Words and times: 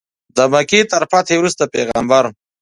د 0.35 0.37
مکې 0.51 0.81
تر 0.91 1.01
فتحې 1.11 1.35
وروسته 1.39 1.63
پیغمبر. 1.73 2.23